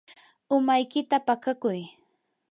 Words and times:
umaykita 0.57 1.17
paqakuy. 1.27 1.79